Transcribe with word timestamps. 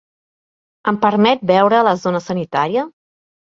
Em 0.91 0.97
permet 1.03 1.45
veure 1.53 1.83
la 1.91 1.95
zona 2.07 2.25
sanitària? 2.31 2.89